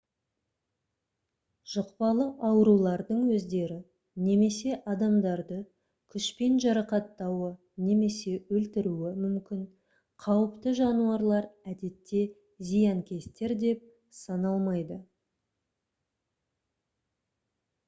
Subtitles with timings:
[1.71, 3.75] жұқпалы аурулардың өздері
[4.29, 5.57] немесе адамдарды
[6.15, 7.49] күшпен жарақаттауы
[7.89, 9.59] немесе өлтіруі мүмкін
[10.25, 12.23] қауіпті жануарлар әдетте
[12.71, 13.83] зиянкестер деп
[14.23, 14.97] саналмайды